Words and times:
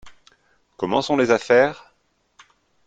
Comment 0.77 1.03
sont 1.03 1.15
les 1.15 1.29
affaires? 1.29 1.93